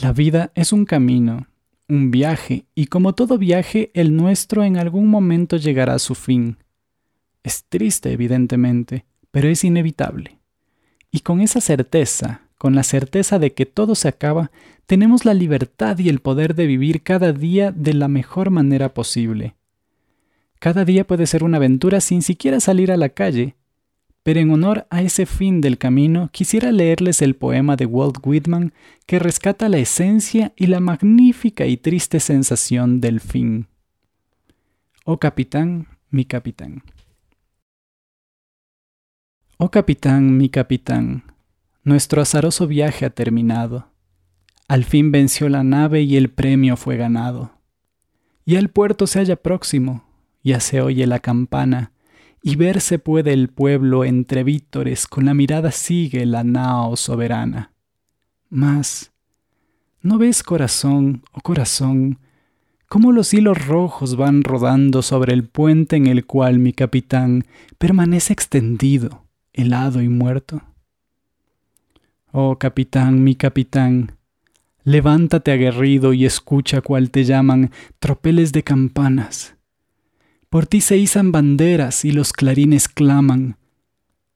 La 0.04 0.12
vida 0.12 0.52
es 0.54 0.74
un 0.74 0.84
camino, 0.84 1.48
un 1.88 2.12
viaje, 2.12 2.66
y 2.76 2.88
como 2.88 3.16
todo 3.16 3.38
viaje, 3.38 3.89
el 3.94 4.18
nuestro 4.18 4.66
en 4.66 4.76
algún 4.76 5.08
momento 5.08 5.56
llegará 5.56 5.94
a 5.94 6.00
su 6.00 6.13
fin. 6.13 6.58
Es 7.42 7.63
triste, 7.70 8.12
evidentemente, 8.12 9.06
pero 9.32 9.48
es 9.48 9.63
inevitable. 9.63 10.39
Y 11.10 11.22
con 11.22 11.39
esa 11.39 11.62
certeza, 11.62 12.42
con 12.58 12.76
la 12.76 12.84
certeza 12.84 13.39
de 13.39 13.54
que 13.54 13.66
todo 13.66 13.96
se 13.96 14.10
acaba, 14.10 14.52
tenemos 14.88 15.24
la 15.24 15.34
libertad 15.34 15.98
y 15.98 16.10
el 16.10 16.20
poder 16.20 16.54
de 16.54 16.68
vivir 16.68 17.02
cada 17.02 17.32
día 17.32 17.72
de 17.72 17.94
la 17.94 18.10
mejor 18.10 18.50
manera 18.50 18.94
posible. 18.94 19.56
Cada 20.60 20.84
día 20.84 21.08
puede 21.08 21.28
ser 21.28 21.46
una 21.46 21.56
aventura 21.56 22.02
sin 22.02 22.24
siquiera 22.24 22.60
salir 22.60 22.92
a 22.92 22.98
la 22.98 23.08
calle, 23.08 23.56
pero 24.24 24.40
en 24.40 24.52
honor 24.52 24.88
a 24.90 25.02
ese 25.02 25.26
fin 25.26 25.60
del 25.60 25.78
camino 25.78 26.30
quisiera 26.32 26.72
leerles 26.72 27.22
el 27.22 27.36
poema 27.36 27.76
de 27.76 27.86
Walt 27.86 28.18
Whitman 28.26 28.74
que 29.06 29.20
rescata 29.20 29.68
la 29.68 29.78
esencia 29.78 30.54
y 30.56 30.68
la 30.68 30.80
magnífica 30.80 31.66
y 31.66 31.76
triste 31.76 32.22
sensación 32.22 33.02
del 33.02 33.20
fin. 33.20 33.68
Oh 35.04 35.20
capitán, 35.20 35.88
mi 36.10 36.24
capitán. 36.24 36.84
Oh 39.58 39.70
capitán, 39.70 40.38
mi 40.38 40.50
capitán, 40.50 41.24
nuestro 41.84 42.22
azaroso 42.22 42.68
viaje 42.68 43.06
ha 43.06 43.10
terminado. 43.10 43.90
Al 44.70 44.86
fin 44.86 45.12
venció 45.12 45.50
la 45.50 45.64
nave 45.64 46.02
y 46.02 46.16
el 46.16 46.30
premio 46.30 46.78
fue 46.78 46.96
ganado. 46.96 47.52
Ya 48.46 48.60
el 48.60 48.70
puerto 48.70 49.08
se 49.08 49.20
halla 49.20 49.36
próximo, 49.36 50.06
ya 50.44 50.60
se 50.60 50.82
oye 50.82 51.08
la 51.08 51.20
campana, 51.20 51.93
y 52.46 52.58
verse 52.58 53.00
puede 53.00 53.32
el 53.32 53.48
pueblo 53.48 54.04
entre 54.04 54.44
vítores, 54.44 55.08
con 55.08 55.24
la 55.24 55.34
mirada 55.34 55.72
sigue 55.72 56.26
la 56.26 56.44
nao 56.44 56.98
soberana. 56.98 57.72
Mas, 58.50 59.14
¿no 60.02 60.18
ves 60.18 60.44
corazón, 60.44 61.24
oh 61.32 61.40
corazón, 61.40 62.20
cómo 62.90 63.14
los 63.14 63.34
hilos 63.34 63.66
rojos 63.66 64.18
van 64.18 64.44
rodando 64.44 65.02
sobre 65.02 65.34
el 65.34 65.46
puente 65.46 65.96
en 65.96 66.06
el 66.06 66.26
cual 66.26 66.60
mi 66.60 66.74
capitán 66.74 67.46
permanece 67.78 68.34
extendido, 68.34 69.24
helado 69.54 70.02
y 70.02 70.10
muerto? 70.10 70.62
Oh 72.34 72.60
capitán, 72.60 73.24
mi 73.24 73.36
capitán, 73.36 74.18
levántate 74.84 75.52
aguerrido 75.52 76.12
y 76.12 76.26
escucha 76.26 76.82
cual 76.82 77.10
te 77.10 77.24
llaman 77.24 77.72
tropeles 78.00 78.52
de 78.52 78.64
campanas 78.64 79.53
por 80.54 80.68
ti 80.68 80.82
se 80.82 80.98
izan 80.98 81.32
banderas 81.32 82.06
y 82.06 82.12
los 82.12 82.32
clarines 82.32 82.88
claman. 82.88 83.58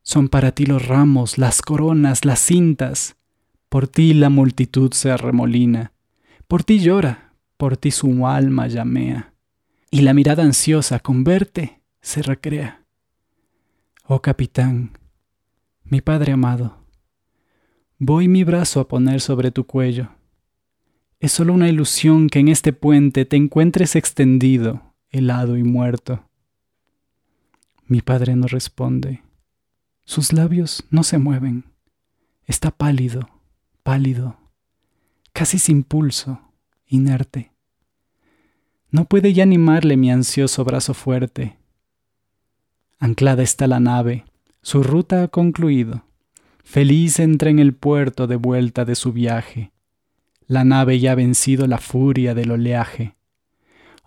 Son 0.02 0.30
para 0.30 0.52
ti 0.52 0.66
los 0.66 0.88
ramos, 0.88 1.38
las 1.38 1.62
coronas, 1.62 2.26
las 2.26 2.40
cintas. 2.40 3.18
Por 3.70 3.88
ti 3.88 4.16
la 4.16 4.32
multitud 4.32 4.94
se 4.94 5.12
arremolina. 5.12 5.92
Por 6.48 6.64
ti 6.64 6.80
llora, 6.80 7.36
por 7.56 7.78
ti 7.78 7.92
su 7.92 8.26
alma 8.26 8.66
llamea. 8.66 9.36
Y 9.92 10.02
la 10.02 10.16
mirada 10.16 10.42
ansiosa 10.42 10.98
con 11.02 11.24
verte 11.24 11.84
se 12.02 12.24
recrea. 12.24 12.84
Oh 14.04 14.20
capitán, 14.20 14.98
mi 15.84 16.02
padre 16.02 16.32
amado, 16.32 16.80
voy 18.00 18.28
mi 18.28 18.44
brazo 18.44 18.80
a 18.80 18.88
poner 18.88 19.22
sobre 19.22 19.52
tu 19.52 19.66
cuello. 19.66 20.10
Es 21.20 21.32
solo 21.32 21.54
una 21.54 21.70
ilusión 21.70 22.28
que 22.28 22.40
en 22.40 22.48
este 22.48 22.74
puente 22.74 23.26
te 23.26 23.36
encuentres 23.36 23.96
extendido 23.96 24.87
helado 25.10 25.58
y 25.58 25.64
muerto. 25.64 26.24
Mi 27.86 28.02
padre 28.02 28.36
no 28.36 28.48
responde. 28.48 29.24
Sus 30.04 30.34
labios 30.34 30.86
no 30.90 31.04
se 31.04 31.18
mueven. 31.18 31.66
Está 32.46 32.72
pálido, 32.72 33.30
pálido, 33.84 34.38
casi 35.34 35.60
sin 35.60 35.84
pulso, 35.84 36.42
inerte. 36.88 37.52
No 38.90 39.06
puede 39.06 39.34
ya 39.34 39.44
animarle 39.44 39.98
mi 39.98 40.10
ansioso 40.10 40.64
brazo 40.64 40.94
fuerte. 40.94 41.58
Anclada 43.00 43.44
está 43.44 43.68
la 43.68 43.82
nave, 43.82 44.24
su 44.62 44.82
ruta 44.82 45.24
ha 45.24 45.28
concluido. 45.28 46.06
Feliz 46.64 47.20
entra 47.20 47.50
en 47.50 47.60
el 47.60 47.74
puerto 47.74 48.28
de 48.28 48.38
vuelta 48.38 48.86
de 48.86 48.96
su 48.96 49.12
viaje. 49.12 49.72
La 50.48 50.64
nave 50.64 51.00
ya 51.00 51.12
ha 51.12 51.16
vencido 51.16 51.68
la 51.68 51.80
furia 51.80 52.34
del 52.34 52.52
oleaje. 52.52 53.17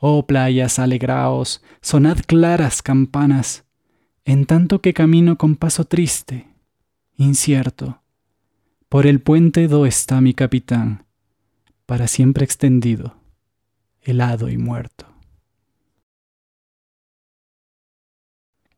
Oh 0.02 0.26
playas, 0.26 0.78
alegraos, 0.78 1.62
sonad 1.82 2.20
claras 2.26 2.80
campanas, 2.80 3.64
en 4.24 4.46
tanto 4.46 4.80
que 4.80 4.94
camino 4.94 5.36
con 5.36 5.56
paso 5.56 5.84
triste, 5.84 6.48
incierto. 7.18 8.00
Por 8.88 9.06
el 9.06 9.20
puente 9.20 9.68
do 9.68 9.84
está 9.84 10.22
mi 10.22 10.32
capitán, 10.32 11.04
para 11.84 12.08
siempre 12.08 12.46
extendido, 12.46 13.18
helado 14.00 14.48
y 14.48 14.56
muerto. 14.56 15.06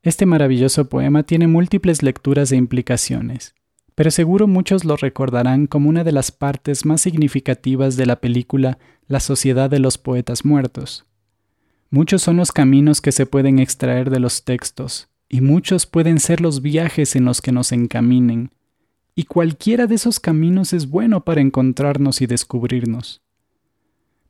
Este 0.02 0.26
maravilloso 0.26 0.88
poema 0.88 1.22
tiene 1.22 1.46
múltiples 1.46 2.02
lecturas 2.02 2.50
e 2.50 2.56
implicaciones, 2.56 3.54
pero 3.94 4.10
seguro 4.10 4.48
muchos 4.48 4.84
lo 4.84 4.96
recordarán 4.96 5.68
como 5.68 5.88
una 5.88 6.02
de 6.02 6.10
las 6.10 6.32
partes 6.32 6.84
más 6.84 7.00
significativas 7.00 7.96
de 7.96 8.06
la 8.06 8.16
película 8.16 8.78
La 9.06 9.20
Sociedad 9.20 9.70
de 9.70 9.78
los 9.78 9.98
Poetas 9.98 10.44
Muertos, 10.44 11.06
Muchos 11.92 12.22
son 12.22 12.38
los 12.38 12.52
caminos 12.52 13.02
que 13.02 13.12
se 13.12 13.26
pueden 13.26 13.58
extraer 13.58 14.08
de 14.08 14.18
los 14.18 14.44
textos, 14.44 15.10
y 15.28 15.42
muchos 15.42 15.84
pueden 15.84 16.20
ser 16.20 16.40
los 16.40 16.62
viajes 16.62 17.14
en 17.16 17.26
los 17.26 17.42
que 17.42 17.52
nos 17.52 17.70
encaminen, 17.70 18.50
y 19.14 19.24
cualquiera 19.24 19.86
de 19.86 19.96
esos 19.96 20.18
caminos 20.18 20.72
es 20.72 20.88
bueno 20.88 21.22
para 21.22 21.42
encontrarnos 21.42 22.22
y 22.22 22.26
descubrirnos. 22.26 23.20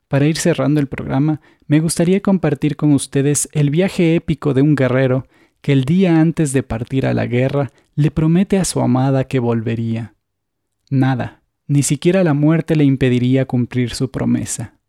Para 0.08 0.26
ir 0.26 0.38
cerrando 0.38 0.80
el 0.80 0.88
programa, 0.88 1.40
me 1.68 1.78
gustaría 1.78 2.20
compartir 2.20 2.74
con 2.74 2.92
ustedes 2.94 3.48
el 3.52 3.70
viaje 3.70 4.16
épico 4.16 4.54
de 4.54 4.62
un 4.62 4.74
guerrero 4.74 5.28
que 5.60 5.70
el 5.70 5.84
día 5.84 6.20
antes 6.20 6.52
de 6.52 6.64
partir 6.64 7.06
a 7.06 7.14
la 7.14 7.26
guerra 7.26 7.70
le 7.94 8.10
promete 8.10 8.58
a 8.58 8.64
su 8.64 8.80
amada 8.80 9.22
que 9.22 9.38
volvería. 9.38 10.14
Nada, 10.90 11.42
ni 11.68 11.84
siquiera 11.84 12.24
la 12.24 12.34
muerte 12.34 12.74
le 12.74 12.82
impediría 12.82 13.44
cumplir 13.44 13.94
su 13.94 14.10
promesa 14.10 14.81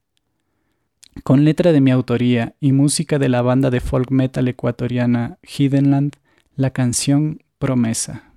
con 1.24 1.46
letra 1.46 1.72
de 1.72 1.82
mi 1.82 1.92
autoría 1.92 2.56
y 2.60 2.72
música 2.72 3.20
de 3.20 3.30
la 3.30 3.42
banda 3.42 3.70
de 3.70 3.80
folk 3.80 4.12
metal 4.12 4.48
ecuatoriana 4.48 5.38
Hiddenland, 5.44 6.16
la 6.56 6.72
canción 6.72 7.44
Promesa. 7.60 8.33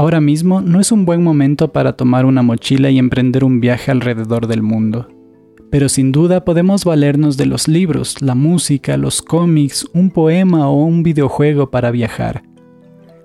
Ahora 0.00 0.22
mismo 0.22 0.62
no 0.62 0.80
es 0.80 0.92
un 0.92 1.04
buen 1.04 1.22
momento 1.22 1.74
para 1.74 1.92
tomar 1.92 2.24
una 2.24 2.40
mochila 2.40 2.88
y 2.88 2.98
emprender 2.98 3.44
un 3.44 3.60
viaje 3.60 3.90
alrededor 3.90 4.46
del 4.46 4.62
mundo. 4.62 5.08
Pero 5.70 5.90
sin 5.90 6.10
duda 6.10 6.42
podemos 6.42 6.86
valernos 6.86 7.36
de 7.36 7.44
los 7.44 7.68
libros, 7.68 8.22
la 8.22 8.34
música, 8.34 8.96
los 8.96 9.20
cómics, 9.20 9.86
un 9.92 10.08
poema 10.08 10.70
o 10.70 10.84
un 10.84 11.02
videojuego 11.02 11.70
para 11.70 11.90
viajar. 11.90 12.44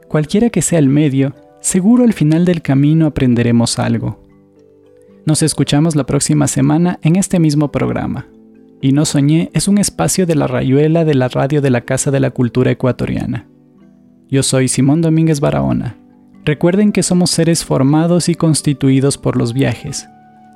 Cualquiera 0.09 0.49
que 0.49 0.61
sea 0.61 0.77
el 0.79 0.89
medio, 0.89 1.33
seguro 1.61 2.03
al 2.03 2.11
final 2.11 2.43
del 2.43 2.61
camino 2.61 3.05
aprenderemos 3.05 3.79
algo. 3.79 4.21
Nos 5.25 5.43
escuchamos 5.43 5.95
la 5.95 6.05
próxima 6.05 6.45
semana 6.45 6.99
en 7.03 7.15
este 7.15 7.39
mismo 7.39 7.71
programa. 7.71 8.27
Y 8.81 8.91
No 8.91 9.05
Soñé 9.05 9.49
es 9.53 9.69
un 9.69 9.77
espacio 9.77 10.25
de 10.25 10.35
la 10.35 10.47
rayuela 10.47 11.05
de 11.05 11.15
la 11.15 11.29
radio 11.29 11.61
de 11.61 11.69
la 11.69 11.85
Casa 11.85 12.11
de 12.11 12.19
la 12.19 12.31
Cultura 12.31 12.69
Ecuatoriana. 12.69 13.47
Yo 14.27 14.43
soy 14.43 14.67
Simón 14.67 15.01
Domínguez 15.01 15.39
Barahona. 15.39 15.99
Recuerden 16.45 16.91
que 16.91 17.01
somos 17.01 17.31
seres 17.31 17.65
formados 17.65 18.29
y 18.29 18.35
constituidos 18.35 19.17
por 19.17 19.35
los 19.35 19.51
viajes. 19.51 20.07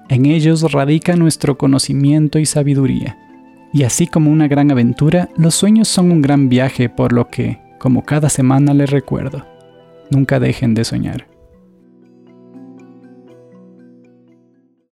En 0.07 0.27
ellos 0.27 0.71
radica 0.71 1.15
nuestro 1.15 1.57
conocimiento 1.57 2.37
y 2.37 2.45
sabiduría. 2.45 3.17
Y 3.73 3.83
así 3.83 4.05
como 4.05 4.29
una 4.29 4.47
gran 4.47 4.69
aventura, 4.69 5.29
los 5.35 5.55
sueños 5.55 5.87
son 5.87 6.11
un 6.11 6.21
gran 6.21 6.47
viaje, 6.47 6.89
por 6.89 7.11
lo 7.11 7.27
que, 7.27 7.59
como 7.79 8.05
cada 8.05 8.29
semana 8.29 8.75
les 8.75 8.91
recuerdo, 8.91 9.47
nunca 10.11 10.39
dejen 10.39 10.75
de 10.75 10.83
soñar. 10.83 11.28